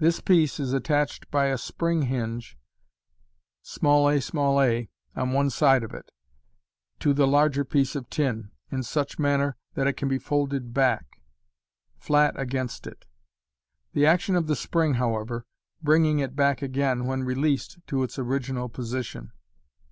[0.00, 2.58] This piece is attached by a spring hinge,
[3.84, 6.10] a a, on one side of it,
[6.98, 11.06] to the larger piece of tin, in such manner that it can be folded back
[11.12, 12.00] (see Fig.
[12.00, 13.06] 54) flat against it;
[13.92, 15.46] the action of the spring, however,
[15.80, 19.30] bringing it back again, when released, to its original position.